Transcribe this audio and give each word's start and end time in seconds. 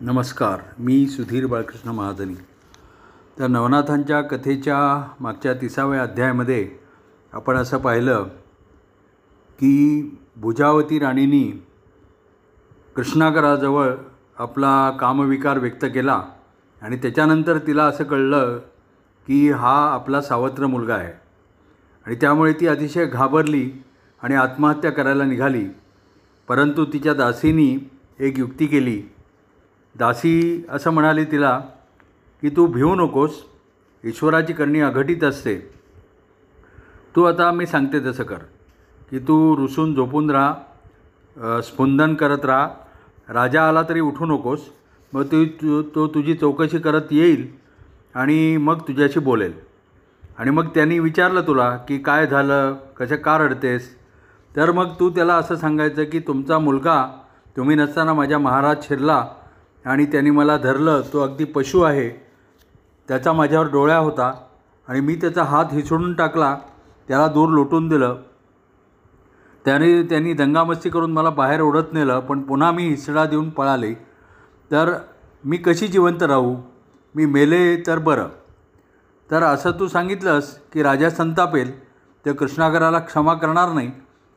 नमस्कार 0.00 0.60
मी 0.78 1.06
सुधीर 1.06 1.46
बाळकृष्ण 1.46 1.90
महाजनी. 1.90 2.34
तर 3.38 3.46
नवनाथांच्या 3.46 4.20
कथेच्या 4.22 5.10
मागच्या 5.20 5.54
तिसाव्या 5.54 6.02
अध्यायामध्ये 6.02 6.70
आपण 7.32 7.56
असं 7.56 7.78
पाहिलं 7.78 8.24
की 9.58 10.02
भुजावती 10.36 10.98
राणीनी 10.98 11.64
कृष्णागराजवळ 12.96 13.94
आपला 14.38 14.90
कामविकार 14.90 15.58
व्यक्त 15.58 15.84
केला 15.84 16.24
आणि 16.82 16.96
त्याच्यानंतर 16.96 17.58
तिला 17.58 17.84
असं 17.84 18.04
कळलं 18.04 18.58
की 19.26 19.50
हा 19.50 19.92
आपला 19.94 20.20
सावत्र 20.20 20.66
मुलगा 20.66 20.94
आहे. 20.94 21.12
आणि 22.06 22.14
त्यामुळे 22.14 22.52
ती 22.52 22.66
अतिशय 22.66 23.06
घाबरली 23.06 23.84
आणि 24.22 24.34
आत्महत्या 24.34 24.90
करायला 24.90 25.24
निघाली. 25.24 25.66
परंतु 26.48 26.84
तिच्या 26.84 27.14
दासीनी 27.14 27.90
एक 28.18 28.38
युक्ती 28.38 28.66
केली 28.66 29.02
दासी 29.98 30.64
असं 30.70 30.90
म्हणाली 30.90 31.24
तिला 31.24 31.58
की 32.42 32.50
तू 32.56 32.66
भिवू 32.66 32.94
नकोस 32.94 33.42
ईश्वराची 34.04 34.52
करणी 34.52 34.80
अघटित 34.80 35.24
असते. 35.24 35.56
तू 37.16 37.22
आता 37.24 37.50
मी 37.52 37.66
सांगते 37.66 38.00
तसं 38.00 38.24
कर 38.24 38.38
की 39.10 39.18
तू 39.18 39.56
रुसून 39.56 39.94
झोपून 39.94 40.30
राहा 40.30 41.60
स्पंदन 41.62 42.14
करत 42.14 42.44
राहा. 42.44 42.68
राजा 43.28 43.66
आला 43.68 43.82
तरी 43.88 44.00
उठू 44.00 44.26
नकोस 44.26 44.60
मग 45.12 45.24
तू 45.24 45.44
तू 45.62 45.82
तो 45.94 46.06
तुझी 46.14 46.34
चौकशी 46.34 46.78
करत 46.78 47.12
येईल 47.12 47.46
आणि 48.14 48.56
मग 48.56 48.80
तुझ्याशी 48.88 49.20
बोलेल. 49.20 49.52
आणि 50.38 50.50
मग 50.50 50.66
त्यांनी 50.74 50.98
विचारलं 50.98 51.46
तुला 51.46 51.70
की 51.88 51.98
काय 51.98 52.26
झालं? 52.26 52.74
कशा 52.96 53.16
का 53.16 53.36
रडतेस? 53.38 53.88
तर 54.56 54.70
मग 54.72 54.92
तू 55.00 55.08
त्याला 55.10 55.34
असं 55.34 55.56
सांगायचं 55.56 56.04
की 56.04 56.20
तुमचा 56.20 56.58
मुलगा 56.58 57.04
तुम्ही 57.56 57.76
नसताना 57.76 58.14
माझ्या 58.14 58.38
महाराज 58.38 58.86
शिरला 58.88 59.24
आणि 59.84 60.06
त्यांनी 60.06 60.30
मला 60.30 60.56
धरलं 60.56 61.02
तो 61.12 61.20
अगदी 61.20 61.44
पशु 61.44 61.82
आहे. 61.82 62.08
त्याचा 63.08 63.32
माझ्यावर 63.32 63.66
डोळ्या 63.66 63.98
होता 63.98 64.32
आणि 64.88 65.00
मी 65.00 65.14
त्याचा 65.14 65.42
हात 65.42 65.64
हिसडून 65.72 66.14
टाकला 66.14 66.58
त्याला 67.08 67.26
दूर 67.26 67.48
लोटून 67.48 67.88
दिलं. 67.88 68.16
त्याने 69.64 70.02
त्यांनी 70.02 70.32
दंगामस्ती 70.32 70.90
करून 70.90 71.12
मला 71.12 71.30
बाहेर 71.30 71.60
ओढत 71.60 71.92
नेलं 71.92 72.20
पण 72.20 72.42
पुन्हा 72.42 72.70
मी 72.70 72.88
हिसडा 72.88 73.24
देऊन 73.24 73.50
पळाले. 73.50 73.94
तर 74.70 74.94
मी 75.44 75.56
कशी 75.56 75.86
जिवंत 75.86 76.22
राहू? 76.22 76.56
मी 77.14 77.26
मेले 77.26 77.76
तर 77.76 77.98
बरं. 77.98 78.28
तर 79.30 79.42
असं 79.42 79.70
तू 79.70 79.88
सांगितलंस 79.88 80.58
की 80.72 80.82
राजा 80.82 81.10
संतापेल 81.10 81.84
ते 82.24 82.32
कृष्णागराला 82.32 82.98
क्षमा 82.98 83.34
करणार 83.34 83.72
नाही 83.72 83.90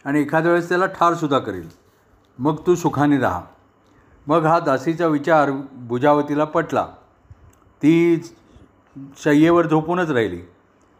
आणि 0.06 0.22
एखाद्या 0.22 0.52
वेळेस 0.52 0.70
त्याला 0.70 0.86
ठारसुद्धा 0.86 1.40
करेल. 1.40 1.70
मग 2.40 2.56
तू 2.68 2.76
सुखाने 2.76 3.18
राहा. 3.18 3.42
मग 4.28 4.46
हा 4.46 4.60
दासीचा 4.60 5.08
विचार 5.08 5.52
भुजावतीला 5.72 6.44
पटला. 6.44 6.88
ती 7.84 8.22
शय्येवर 9.24 9.68
झोपूनच 9.68 10.10
राहिली. 10.10 10.42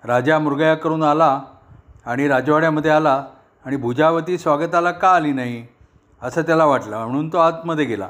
राजा 0.04 0.40
मृगया 0.40 0.76
करून 0.76 1.04
आला 1.04 1.42
आणि 2.06 2.28
राजवाड्यामध्ये 2.28 2.92
आला 2.92 3.26
आणि 3.66 3.76
भुजावती 3.76 4.38
स्वागताला 4.38 4.92
का 4.92 5.10
आली 5.10 5.32
नाही 5.32 5.68
असं 6.22 6.42
त्याला 6.42 6.66
वाटलं. 6.66 7.06
म्हणून 7.06 7.34
तो 7.34 7.38
आतमध्ये 7.38 7.86
गेला. 7.86 8.08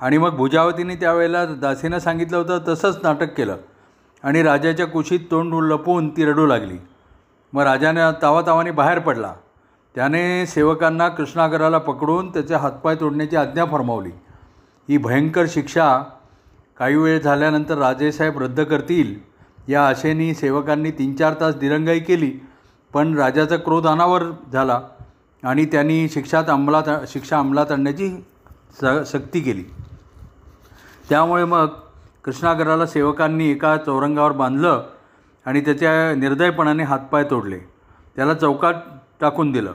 आणि 0.00 0.18
मग 0.18 0.30
भुजावतीने 0.30 0.94
त्यावेळेला 0.94 1.44
दासीनं 1.44 1.98
सांगितलं 1.98 2.36
होतं 2.36 2.58
तसंच 2.68 2.98
नाटक 3.02 3.34
केलं. 3.34 3.56
आणि 4.22 4.42
राजाच्या 4.42 4.86
कुशीत 4.86 5.20
तोंड 5.30 5.54
लपवून 5.54 6.16
ती 6.16 6.24
रडू 6.24 6.46
लागली. 6.46 6.78
मग 7.52 7.62
राजाने 7.62 8.00
तावातावाने 8.22 8.70
बाहेर 8.70 8.98
पडला. 8.98 9.34
त्याने 9.94 10.46
सेवकांना 10.46 11.08
कृष्णागराला 11.08 11.78
पकडून 11.78 12.28
त्याचे 12.32 12.54
हातपाय 12.54 12.94
तोडण्याची 12.94 13.36
आज्ञा 13.36 13.64
फरमावली. 13.64 14.10
ही 14.88 14.96
भयंकर 14.98 15.44
शिक्षा 15.48 16.02
काही 16.78 16.96
वेळ 16.96 17.20
झाल्यानंतर 17.20 17.78
राजेसाहेब 17.78 18.38
रद्द 18.38 18.60
करतील 18.60 19.14
या 19.68 19.86
आशेने 19.88 20.32
सेवकांनी 20.34 20.90
तीन 20.90 21.14
चार 21.14 21.34
तास 21.40 21.54
दिरंगाई 21.56 22.00
केली 22.00 22.32
पण 22.92 23.14
राजाचा 23.18 23.56
क्रोध 23.56 23.86
अनावर 23.86 24.22
झाला 24.52 24.80
आणि 25.42 25.64
त्यांनी 25.64 26.08
शिक्षात 26.08 26.44
अंमलात 26.48 26.88
शिक्षा 27.08 27.38
अंमलात 27.38 27.72
आणण्याची 27.72 28.08
स 28.80 28.84
सक्ती 29.06 29.40
केली. 29.40 29.64
त्यामुळे 31.08 31.44
मग 31.44 31.66
कृष्णागराला 32.24 32.86
सेवकांनी 32.86 33.50
एका 33.50 33.76
चौरंगावर 33.76 34.32
बांधलं 34.32 34.82
आणि 35.46 35.60
त्याच्या 35.60 36.14
निर्दयपणाने 36.14 36.82
हातपाय 36.82 37.24
तोडले. 37.24 37.58
त्याला 38.16 38.34
चौकात 38.34 38.74
टाकून 39.20 39.52
दिलं. 39.52 39.72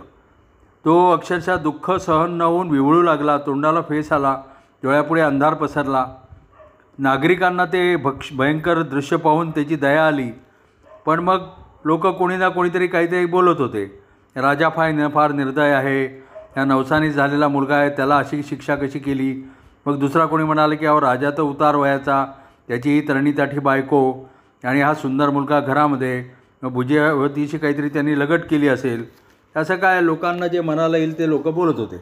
तो 0.85 1.11
अक्षरशः 1.11 1.55
दुःख 1.55 1.91
सहन 1.91 2.31
न 2.31 2.41
होऊन 2.41 2.69
विवळू 2.69 3.01
लागला. 3.01 3.37
तोंडाला 3.37 3.81
फेस 3.81 4.11
आला. 4.11 4.41
डोळ्यापुढे 4.83 5.21
अंधार 5.21 5.53
पसरला. 5.53 6.05
नागरिकांना 6.99 7.65
ते 7.65 7.95
भक्ष 7.95 8.33
भयंकर 8.33 8.81
दृश्य 8.81 9.17
पाहून 9.17 9.51
त्याची 9.51 9.75
दया 9.75 10.07
आली. 10.07 10.29
पण 11.05 11.19
मग 11.19 11.39
लोक 11.85 12.07
कोणी 12.07 12.37
ना 12.37 12.49
कोणीतरी 12.49 12.87
काहीतरी 12.87 13.25
बोलत 13.25 13.59
होते. 13.59 13.99
राजा 14.35 14.69
फाय 14.69 14.91
न 14.91 15.07
फार 15.07 15.31
निर्दय 15.31 15.71
आहे. 15.71 16.05
ह्या 16.53 16.65
नवसानी 16.65 17.11
झालेला 17.11 17.47
मुलगा 17.47 17.75
आहे. 17.75 17.89
त्याला 17.89 18.17
अशी 18.17 18.43
शिक्षा 18.43 18.75
कशी 18.75 18.99
केली? 18.99 19.49
मग 19.85 19.99
दुसरा 19.99 20.25
कोणी 20.25 20.43
म्हणाला 20.43 20.75
की 20.75 20.85
अहो 20.85 21.01
राजा 21.01 21.29
तर 21.29 21.41
उतार 21.41 21.75
वयाचा. 21.75 22.25
त्याची 22.67 22.89
ही 22.89 23.07
तरणीताठी 23.07 23.59
बायको 23.59 24.29
आणि 24.63 24.81
हा 24.81 24.93
सुंदर 24.93 25.29
मुलगा 25.29 25.59
घरामध्ये. 25.59 26.25
मग 26.63 26.69
भुजेवतीशी 26.69 27.57
काहीतरी 27.57 27.89
त्यांनी 27.89 28.19
लगट 28.19 28.39
केली 28.49 28.67
असेल. 28.67 29.24
असं 29.55 29.75
काय 29.75 30.01
लोकांना 30.01 30.47
जे 30.47 30.61
मनाला 30.61 30.97
येईल 30.97 31.17
ते 31.19 31.29
लोक 31.29 31.47
बोलत 31.47 31.79
होते. 31.79 32.01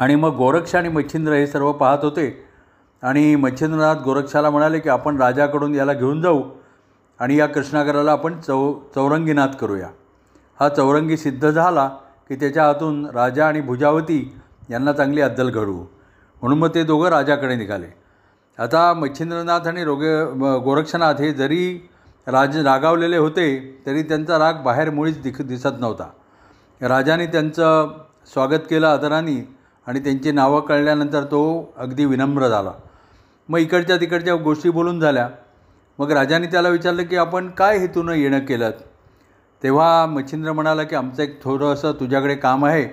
आणि 0.00 0.14
मग 0.14 0.36
गोरक्ष 0.36 0.74
आणि 0.74 0.88
मच्छिंद्र 0.88 1.32
हे 1.32 1.46
सर्व 1.46 1.72
पाहत 1.72 1.98
होते. 2.02 2.44
आणि 3.02 3.34
मच्छिंद्रनाथ 3.36 4.02
गोरक्षाला 4.04 4.50
म्हणाले 4.50 4.78
की 4.78 4.88
आपण 4.88 5.20
राजाकडून 5.22 5.74
याला 5.74 5.92
घेऊन 5.92 6.20
जाऊ 6.22 6.42
आणि 7.20 7.36
या 7.36 7.46
कृष्णागराला 7.46 8.12
आपण 8.12 8.40
चौ 8.40 8.72
चौरंगीनाथ 8.94 9.56
करूया. 9.60 9.88
हा 10.60 10.68
चौरंगी 10.68 11.16
सिद्ध 11.16 11.50
झाला 11.50 11.88
की 12.28 12.36
त्याच्या 12.36 12.66
हातून 12.66 13.06
राजा 13.06 13.46
आणि 13.46 13.60
भुजावती 13.60 14.38
यांना 14.70 14.92
चांगली 14.92 15.20
अद्दल 15.20 15.50
घडवू. 15.50 15.84
म्हणून 16.42 16.58
मग 16.58 16.68
ते 16.74 16.82
दोघं 16.84 17.08
राजाकडे 17.08 17.56
निघाले. 17.56 17.86
आता 18.58 18.92
मच्छिंद्रनाथ 18.94 19.66
आणि 19.66 19.84
रोगे 19.84 20.14
गोरक्षनाथ 20.58 21.14
हे 21.14 21.32
जरी 21.32 21.88
राज 22.26 22.56
रागावलेले 22.56 23.16
होते 23.16 23.82
तरी 23.86 24.02
त्यांचा 24.02 24.38
राग 24.38 24.62
बाहेर 24.62 24.90
मुळीच 24.90 25.20
दिख 25.22 25.40
दिसत 25.42 25.80
नव्हता. 25.80 26.08
राजाने 26.80 27.26
त्यांचं 27.26 27.88
स्वागत 28.32 28.66
केलं 28.70 28.86
आदराने 28.86 29.36
आणि 29.86 30.00
त्यांची 30.00 30.32
नावं 30.32 30.60
कळल्यानंतर 30.60 31.24
तो 31.24 31.72
अगदी 31.76 32.04
विनम्र 32.04 32.48
झाला. 32.48 32.72
मग 33.48 33.58
इकडच्या 33.58 33.96
तिकडच्या 33.96 34.34
गोष्टी 34.34 34.70
बोलून 34.70 35.00
झाल्या. 35.00 35.28
मग 35.98 36.12
राजाने 36.12 36.46
त्याला 36.46 36.68
विचारलं 36.68 37.02
की 37.02 37.16
आपण 37.16 37.48
काय 37.50 37.78
हेतूनं 37.78 38.12
येणं 38.12 38.38
केलं 38.38 38.70
तेव्हा 39.62 40.06
मच्छिंद्र 40.06 40.52
म्हणाला 40.52 40.82
की 40.82 40.96
आमचं 40.96 41.22
एक 41.22 41.42
थोडंसं 41.42 41.92
तुझ्याकडे 41.92 42.34
काम 42.34 42.64
आहे 42.64 42.86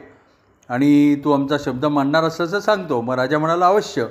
आणि 0.70 1.16
तू 1.16 1.32
आमचा 1.32 1.58
शब्द 1.60 1.86
मांडणार 1.86 2.24
असल्याचं 2.24 2.60
सांगतो. 2.60 3.02
मग 3.02 3.16
राजा 3.16 3.40
म्हणाला 3.40 3.68
अवश्य. 3.68 4.06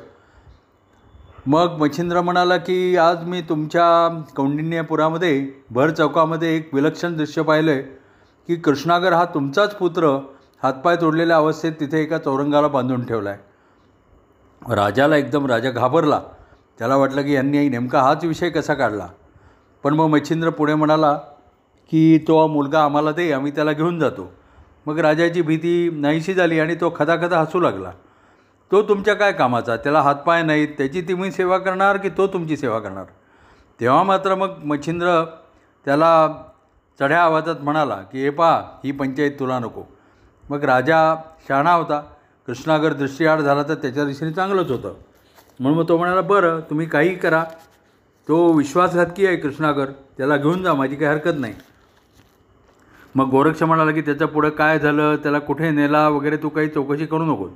मग 1.51 1.77
मच्छिंद्र 1.79 2.21
म्हणाला 2.21 2.57
की 2.57 2.97
आज 2.97 3.25
मी 3.25 3.41
तुमच्या 3.41 4.23
कौंडिन्यपुरामध्ये 4.37 5.47
भर 5.71 5.91
चौकामध्ये 5.91 6.57
एक 6.57 6.75
विलक्षण 6.75 7.17
दृश्य 7.17 7.43
पाहिलं 7.43 7.71
आहे 7.71 7.83
की 8.49 8.57
कृष्णागर 8.57 9.13
हा 9.13 9.25
तुमचाच 9.25 9.75
पुत्र 9.75 10.07
हातपाय 10.63 10.97
तोडलेल्या 10.97 11.37
अवस्थेत 11.37 11.73
तिथे 11.81 12.03
एका 12.03 12.19
चौरंगाला 12.19 12.69
बांधून 12.69 13.05
ठेवला 13.05 13.31
आहे 13.31 14.75
राजाला 14.75 15.17
एकदम 15.17 15.47
राजा 15.47 15.71
घाबरला. 15.71 16.21
त्याला 16.79 16.97
वाटलं 16.97 17.23
की 17.23 17.33
यांनी 17.33 17.69
नेमका 17.69 18.03
हाच 18.03 18.25
विषय 18.25 18.51
कसा 18.51 18.75
काढला? 18.75 19.09
पण 19.85 19.95
मग 19.95 20.07
मच्छिंद्र 20.07 20.51
पुढे 20.51 20.75
म्हणाला 20.75 21.15
की 21.91 22.19
तो 22.19 22.47
मुलगा 22.47 22.85
आम्हाला 22.85 23.13
दे 23.13 23.33
आम्ही 23.33 23.53
त्याला 23.53 23.73
घेऊन 23.73 23.99
जातो. 23.99 24.33
मग 24.87 24.99
राजाची 24.99 25.43
भीती 25.43 25.91
नाहीशी 25.93 26.35
झाली 26.35 26.61
आणि 26.61 26.75
तो 26.75 26.95
खदाखदा 26.97 27.41
हसू 27.41 27.61
लागला. 27.61 27.91
तो 28.73 28.83
तुमच्या 28.83 29.15
काय 29.15 29.33
कामाचा? 29.33 29.77
त्याला 29.77 30.01
हातपाय 30.01 30.43
नाहीत 30.43 30.69
त्याची 30.69 31.01
तुम्ही 31.01 31.33
सेवा 31.33 31.59
करणार 31.59 31.97
की 31.97 32.09
तो 32.09 32.27
तुमची 32.27 32.57
सेवा 32.57 32.79
करणार? 32.79 33.05
तेव्हा 33.81 34.03
मात्र 34.03 34.35
मग 34.35 34.49
मच्छिंद्र 34.65 35.25
त्याला 35.85 36.29
चढ्या 37.01 37.23
आवाजात 37.23 37.55
म्हणाला 37.61 37.95
की 37.95 38.23
हे 38.23 38.31
पा 38.31 38.51
ही 38.85 38.93
पंचायत 38.93 39.33
तुला 39.41 39.59
नको. 39.59 39.83
मग 40.51 40.65
राजा 40.65 41.15
शहाणा 41.49 41.73
होता. 41.73 42.03
कृष्णागर 42.47 42.93
दृष्टीआड 42.93 43.41
झाला 43.41 43.63
तर 43.63 43.75
त्याच्या 43.75 44.05
दिशेने 44.05 44.33
चांगलंच 44.33 44.71
होतं. 44.71 44.95
म्हणून 45.61 45.79
मग 45.79 45.89
तो 45.89 45.97
म्हणाला 45.97 46.21
बरं 46.21 46.61
तुम्ही 46.61 46.87
काही 46.87 47.15
करा. 47.15 47.45
तो 48.29 48.53
विश्वासघातकी 48.53 49.27
आहे 49.27 49.37
कृष्णागर. 49.37 49.87
त्याला 49.87 50.37
घेऊन 50.37 50.63
जा 50.63 50.75
माझी 50.75 50.97
काही 50.97 51.11
हरकत 51.11 51.39
नाही. 51.39 51.55
मग 53.15 53.29
गोरक्ष 53.29 53.63
म्हणाला 53.63 53.91
की 53.91 54.01
त्याच्या 54.01 54.29
पुढं 54.29 54.49
काय 54.49 54.79
झालं? 54.79 55.17
त्याला 55.17 55.39
कुठे 55.39 55.71
नेला? 55.71 56.09
वगैरे 56.09 56.37
तू 56.37 56.49
काही 56.49 56.69
चौकशी 56.69 57.07
करू 57.07 57.25
नकोस. 57.25 57.51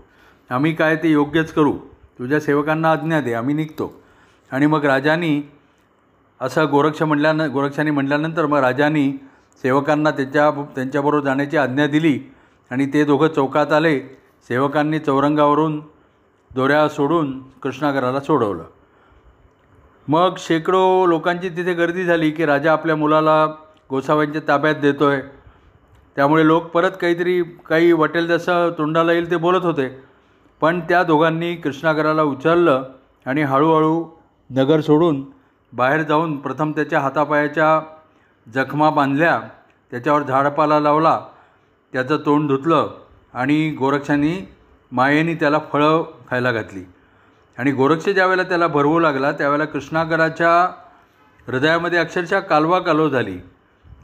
आम्ही 0.53 0.75
काय 0.75 0.97
ते 0.97 1.09
योग्यच 1.09 1.53
करू? 1.53 1.73
तुझ्या 2.19 2.41
सेवकांना 2.41 2.91
आज्ञा 2.93 3.21
दे 3.21 3.35
आम्ही 3.35 3.55
निघतो. 3.55 3.93
आणि 4.51 4.67
मग 4.67 4.85
राजानी 4.85 5.43
असं 6.41 6.67
गोरक्ष 6.71 7.03
म्हटल्यानं 7.03 7.53
गोरक्षाने 7.53 7.91
म्हटल्यानंतर 7.91 8.47
मग 8.47 8.59
राजानी 8.59 9.13
सेवकांना 9.63 10.11
त्याच्या 10.11 10.51
त्यांच्याबरोबर 10.75 11.25
जाण्याची 11.25 11.57
आज्ञा 11.57 11.87
दिली. 11.87 12.19
आणि 12.71 12.87
ते 12.87 13.05
दोघं 13.05 13.29
चौकात 13.29 13.73
आले. 13.73 13.99
सेवकांनी 14.49 14.99
चौरंगावरून 14.99 15.81
दोऱ्या 16.55 16.89
सोडून 16.89 17.39
कृष्णागराला 17.63 18.21
सोडवलं. 18.21 18.65
मग 20.09 20.35
शेकडो 20.39 21.07
लोकांची 21.07 21.49
तिथे 21.49 21.75
गर्दी 21.75 22.05
झाली 22.05 22.31
की 22.31 22.47
राजा 22.47 22.73
आपल्या 22.73 22.97
मुलाला 22.97 23.47
गोसाव्यांच्या 23.91 24.43
ताब्यात 24.49 24.75
देतो 24.75 25.07
आहे 25.07 25.21
त्यामुळे 26.17 26.47
लोक 26.47 26.65
परत 26.65 26.91
काहीतरी 27.01 27.43
काही 27.43 27.93
वाटेल 27.93 28.27
जसं 28.27 28.71
तोंडाला 28.79 29.13
येईल 29.13 29.31
ते 29.31 29.37
बोलत 29.37 29.65
होते. 29.65 30.12
पण 30.63 30.81
त्या 30.81 31.03
दोघांनी 31.03 31.57
कृष्णागराला 31.57 32.23
उचललं 32.23 32.83
आणि 33.27 33.43
हळूहळू 33.43 34.05
नगर 34.51 34.81
सोडून 34.81 35.25
बाहेर 35.73 36.03
जाऊन 36.03 36.37
प्रथम 36.37 36.73
त्याच्या 36.73 37.01
हातापायाच्या 37.01 37.81
जखमा 38.55 38.91
बांधल्या 38.91 39.41
त्याच्यावर 39.91 40.23
झाडपाला 40.23 40.81
लावला 40.81 41.21
त्याचं 41.93 42.17
तोंड 42.17 42.49
धुतलं 42.49 42.89
आणि 43.35 43.71
गोरक्षांनी 43.71 44.37
मायेने 44.93 45.35
त्याला 45.35 45.59
फळं 45.73 46.03
खायला 46.31 46.53
घातली. 46.53 46.85
आणि 47.59 47.73
गोरक्ष 47.73 48.09
ज्यावेळेला 48.09 48.43
त्याला 48.43 48.67
भरवू 48.67 48.99
लागला 48.99 49.33
त्यावेळेला 49.33 49.65
कृष्णागराच्या 49.65 50.63
हृदयामध्ये 51.47 51.99
अक्षरशः 51.99 52.41
कालवा 52.41 52.79
कालव 52.79 53.09
झाली 53.09 53.37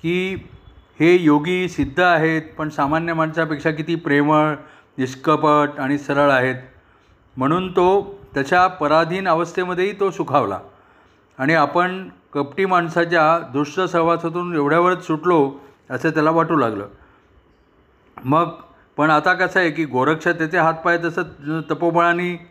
की 0.03 0.35
हे 1.01 1.17
योगी 1.23 1.69
सिद्ध 1.69 2.01
आहेत 2.01 2.43
पण 2.59 2.69
सामान्य 2.69 3.13
माणसापेक्षा 3.13 3.71
किती 3.71 3.95
प्रेमळ 3.95 4.55
निष्कपट 4.99 5.79
आणि 5.79 5.99
सरळ 5.99 6.31
आहेत. 6.31 6.55
म्हणून 7.37 7.71
तो 7.73 8.19
त्याच्या 8.35 8.67
पराधीन 8.67 9.29
अवस्थेमध्येही 9.29 10.01
तो 10.01 10.11
सुखावला. 10.11 10.59
आणि 11.39 11.55
आपण 11.55 12.09
कपटी 12.33 12.65
माणसाच्या 12.65 13.39
दुष्ट 13.53 13.81
सहवासातून 13.81 14.55
एवढ्यावरच 14.55 15.07
सुटलो 15.07 15.53
असं 15.91 16.11
त्याला 16.11 16.31
वाटू 16.31 16.57
लागलं. 16.57 16.87
मग 18.25 18.49
पण 18.97 19.11
आता 19.11 19.33
कसं 19.35 19.61
आहे 19.61 19.71
की 19.71 19.85
गोरक्ष 19.85 20.29
त्याचे 20.29 20.59
हातपाय 20.59 20.99
तसं 21.05 21.23
तपोबळाने 21.71 22.51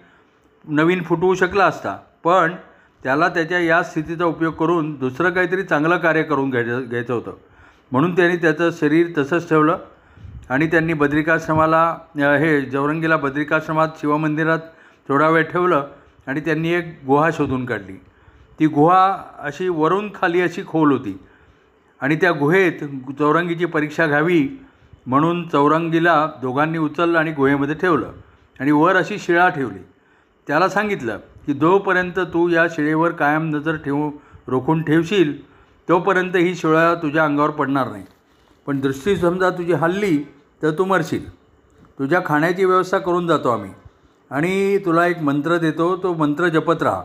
नवीन 0.65 1.03
फुटवू 1.03 1.35
शकला 1.35 1.65
असता. 1.65 1.97
पण 2.23 2.55
त्याला 3.03 3.27
त्याच्या 3.29 3.59
या 3.59 3.83
स्थितीचा 3.83 4.25
उपयोग 4.25 4.53
करून 4.53 4.93
दुसरं 4.95 5.29
काहीतरी 5.29 5.63
चांगलं 5.63 5.97
कार्य 5.97 6.23
करून 6.23 6.49
घ्यायचं 6.49 6.83
घ्यायचं 6.89 7.13
होतं. 7.13 7.33
म्हणून 7.91 8.15
त्याने 8.15 8.35
त्याचं 8.35 8.69
शरीर 8.71 9.07
तसंच 9.17 9.49
ठेवलं. 9.49 9.77
आणि 10.49 10.67
त्यांनी 10.67 10.93
बद्रिकाश्रमाला 10.93 11.83
हे 12.39 12.59
जौरंगीला 12.61 13.17
बद्रिकाश्रमात 13.17 13.87
शिवमंदिरात 13.99 14.59
थोडा 15.09 15.29
वेळ 15.29 15.43
ठेवलं 15.43 15.87
आणि 16.27 16.39
त्यांनी 16.39 16.69
एक 16.73 16.93
गुहा 17.07 17.29
शोधून 17.33 17.65
काढली. 17.65 17.95
ती 18.59 18.67
गुहा 18.67 19.17
अशी 19.39 19.67
वरून 19.69 20.09
खाली 20.15 20.41
अशी 20.41 20.61
खोल 20.67 20.91
होती 20.91 21.17
आणि 22.01 22.15
त्या 22.15 22.31
गुहेत 22.31 22.83
चौरंगीची 23.19 23.65
परीक्षा 23.65 24.07
घ्यावी 24.07 24.47
म्हणून 25.07 25.47
चौरंगीला 25.47 26.15
दोघांनी 26.41 26.77
उचललं 26.77 27.17
आणि 27.19 27.31
गुहेमध्ये 27.31 27.75
ठेवलं 27.75 28.11
आणि 28.59 28.71
वर 28.71 28.95
अशी 28.95 29.17
शिळा 29.19 29.47
ठेवली. 29.49 29.79
त्याला 30.47 30.69
सांगितलं 30.69 31.17
की 31.45 31.53
जोपर्यंत 31.53 32.19
तू 32.33 32.47
या 32.49 32.65
शिळेवर 32.71 33.11
कायम 33.11 33.49
नजर 33.55 33.75
ठेवू 33.75 34.09
रोखून 34.47 34.81
ठेवशील 34.83 35.35
तोपर्यंत 35.89 36.35
ही 36.35 36.55
शिळा 36.55 36.93
तुझ्या 36.95 37.23
अंगावर 37.23 37.49
पडणार 37.49 37.91
नाही. 37.91 38.03
पण 38.67 38.79
दृष्टी 38.79 39.15
समजा 39.15 39.49
तुझी 39.49 39.73
हल्ली 39.73 40.17
तर 40.63 40.71
तू 40.71 40.85
मरशील. 40.85 41.37
तुझ्या 41.99 42.21
खाण्याची 42.25 42.65
व्यवस्था 42.65 42.97
करून 42.97 43.27
जातो 43.27 43.49
आम्ही. 43.49 43.71
आणि 44.31 44.77
तुला 44.77 45.05
एक 45.05 45.21
मंत्र 45.21 45.57
देतो 45.57 45.97
तो 45.97 46.13
मंत्र 46.13 46.47
जपत 46.47 46.83
राहा. 46.83 47.03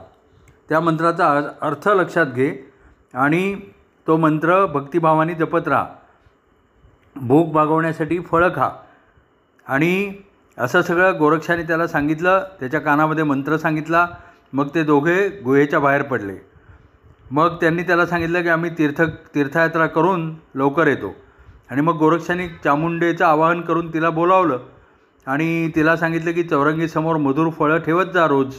त्या 0.69 0.81
मंत्राचा 0.81 1.51
अर्थ 1.61 1.89
लक्षात 1.89 2.27
घे 2.27 2.73
आणि 3.15 3.57
तो 4.07 4.17
मंत्र 4.17 4.67
भक्तिभावाने 4.67 5.35
जपत 5.35 5.69
राहा. 5.69 5.87
भूक 7.17 7.49
भागवण्यासाठी 7.49 8.21
फळं 8.21 8.49
खा. 8.49 8.71
आणि 9.67 10.15
असं 10.59 10.83
सगळं 10.83 11.19
गोरक्षाने 11.19 11.63
त्याला 11.63 11.87
सांगितलं 11.87 12.43
त्याच्या 12.61 12.81
कानामध्ये 12.81 13.25
मंत्र 13.25 13.57
सांगितला 13.57 14.07
मग 14.53 14.69
ते 14.75 14.83
दोघे 14.83 15.29
गुहेच्या 15.29 15.81
बाहेर 15.81 16.03
पडले. 16.03 16.35
मग 17.31 17.57
त्यांनी 17.61 17.83
त्याला 17.83 18.07
सांगितलं 18.07 18.43
की 18.43 18.49
आम्ही 18.49 18.71
तीर्थ 18.71 19.03
तीर्थयात्रा 19.35 19.87
करून 19.87 20.35
लवकर 20.55 20.87
येतो. 20.87 21.15
आणि 21.73 21.81
मग 21.81 21.97
गोरक्षांनी 21.97 22.49
चामुंडेचं 22.65 23.25
आवाहन 23.25 23.61
करून 23.61 23.93
तिला 23.93 24.11
बोलावलं. 24.11 24.59
आणि 25.27 25.71
तिला 25.77 25.97
सांगितलं 25.97 26.33
की 26.33 26.43
चौरंगीसमोर 26.43 27.17
मधुर 27.17 27.49
फळं 27.51 27.79
ठेवत 27.79 28.07
जा 28.15 28.27
रोज. 28.27 28.55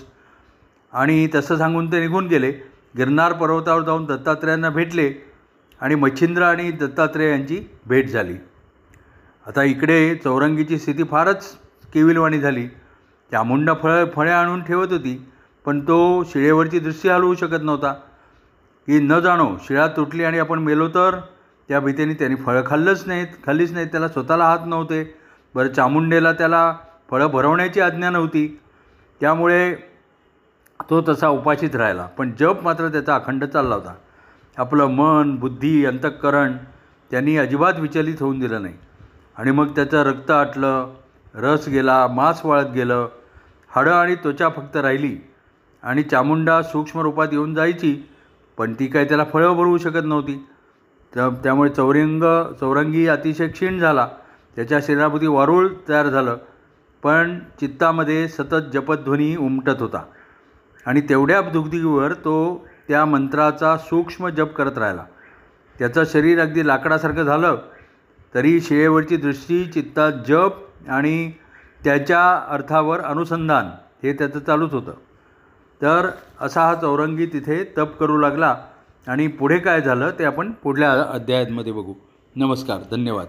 आणि 0.94 1.28
तसं 1.36 1.58
सांगून 1.58 1.92
ते 1.92 2.00
निघून 2.00 2.28
गेले. 2.28 2.52
गिरनार 2.98 3.34
पर्वतावर 3.34 3.82
जाऊन 3.82 4.06
दत्तात्रेयांना 4.06 4.70
भेटले 4.70 5.12
आणि 5.82 5.96
मच्छिंद्र 5.96 6.44
आणि 6.44 6.72
दत्तात्रेय 6.72 7.30
यांची 7.30 7.60
भेट 7.86 8.10
झाली. 8.10 8.34
आता 9.48 9.64
इकडे 9.64 10.16
चौरंगीची 10.16 10.78
स्थिती 10.78 11.04
फारच 11.04 11.52
केविलवाणी 11.94 12.40
झाली. 12.40 12.68
चामुंडा 13.32 13.74
फळं 13.74 14.06
फळे 14.16 14.32
आणून 14.32 14.64
ठेवत 14.64 14.92
होती 14.92 15.28
पण 15.66 15.80
तो 15.80 16.24
शिळेवरची 16.24 16.80
दृष्टी 16.80 17.10
हलवू 17.10 17.36
शकत 17.36 17.64
नव्हता. 17.64 17.94
की 18.88 19.00
न 19.00 19.20
जाणो 19.20 19.50
शिळा 19.64 19.88
तुटली 19.88 20.24
आणि 20.24 20.40
आपण 20.40 20.60
मेलो 20.60 20.88
तर? 20.88 21.20
त्या 21.68 21.80
भीतीने 21.80 22.14
त्यांनी 22.14 22.36
फळं 22.36 22.62
खाल्लंच 22.66 23.04
नाहीत 23.08 23.28
खाल्लीच 23.46 23.72
नाहीत 23.72 23.88
त्याला 23.88 24.08
स्वतःला 24.08 24.46
हात 24.46 24.60
नव्हते. 24.66 25.16
बरं 25.56 25.68
चामुंडेला 25.68 26.32
त्याला 26.32 26.76
फळं 27.10 27.28
भरवण्याची 27.28 27.80
आज्ञा 27.80 28.10
नव्हती. 28.10 28.60
त्यामुळे 29.22 29.76
तो 30.90 31.02
तसा 31.08 31.28
उपाशीत 31.28 31.76
राहिला. 31.76 32.06
पण 32.06 32.32
जप 32.40 32.64
मात्र 32.64 32.88
त्याचा 32.88 33.16
अखंड 33.16 33.46
चालला 33.46 33.76
होता. 33.76 33.94
आपलं 34.58 34.86
मन 34.88 35.36
बुद्धी 35.36 35.86
अंतःकरण 35.86 36.58
त्यांनी 37.12 37.38
अजिबात 37.38 37.74
विचलित 37.80 38.22
होऊन 38.22 38.40
दिलं 38.40 38.62
नाही. 38.62 38.74
आणि 39.38 39.52
मग 39.52 39.68
त्याचं 39.76 40.04
रक्त 40.04 40.32
आटलं 40.32 40.94
रस 41.36 41.68
गेला 41.70 42.08
मांस 42.08 42.46
वाळत 42.46 42.72
गेलं 42.74 43.08
हाडं 43.76 43.92
आणि 43.92 44.16
त्वचा 44.16 44.50
फक्त 44.50 44.78
राहिली. 44.78 45.18
आणि 45.84 46.04
चामुंडा 46.04 46.62
सूक्ष्म 46.62 47.00
रूपात 47.00 47.28
येऊन 47.32 47.54
जायची 47.54 48.10
पण 48.58 48.74
ती 48.74 48.88
काय 48.88 49.06
त्याला 49.06 49.24
फळं 49.24 49.54
भरवू 49.54 49.78
शकत 49.78 50.06
नव्हती. 50.06 50.48
त्या 51.14 51.30
त्यामुळे 51.30 51.70
चौरंग 51.70 52.54
चौरंगी 52.54 53.08
अतिशय 53.08 53.48
क्षीण 53.48 53.80
झाला. 53.80 54.08
त्याच्या 54.56 54.80
शरीराभोवती 54.82 55.28
वारूळ 55.28 55.68
तयार 55.90 56.08
झालं. 56.08 56.38
पण 57.04 57.40
चित्तामध्ये 57.60 58.28
सतत 58.28 58.72
जपध्वनी 58.74 59.36
उमटत 59.36 59.82
होता. 59.82 60.04
आणि 60.86 61.02
तेवढ्या 61.02 61.42
दुग्धीवर 61.42 62.14
तो 62.14 62.68
त्या 62.88 63.06
मंत्राचा 63.06 63.78
सूक्ष्म 63.78 64.28
जप 64.28 64.54
करत 64.54 64.78
राहिला. 64.78 65.04
त्याचं 65.80 66.04
शरीर 66.06 66.42
अगदी 66.42 66.68
लाकडासारखं 66.68 67.24
झालं 67.24 67.58
तरी 68.36 68.62
शिळेवरची 68.62 69.18
दृष्टी 69.18 69.66
चित्तात 69.66 70.12
जप 70.28 70.52
आणि 70.90 71.32
त्याच्या 71.84 72.44
अर्थावर 72.48 73.00
अनुसंधान 73.02 73.66
हे 74.04 74.14
त्याचं 74.14 74.40
चालूच 74.40 74.74
होतं. 74.74 74.92
तर 75.82 76.10
असा 76.42 76.62
हा 76.62 76.76
चौरंगी 76.76 77.26
तिथे 77.26 77.74
तप 77.78 77.98
करू 78.00 78.18
लागला. 78.18 78.58
आणि 79.08 79.28
पुढे 79.28 79.60
काय 79.60 79.82
झालं 79.82 80.12
ते 80.20 80.24
आपण 80.24 80.52
पुढल्या 80.52 80.92
अध्यायामध्ये 80.92 81.74
बघू. 81.74 81.94
नमस्कार 82.36 82.78
धन्यवाद. 82.92 83.28